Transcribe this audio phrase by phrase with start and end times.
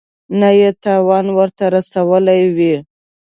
[0.39, 2.75] نه یې تاوان ورته رسولی وي.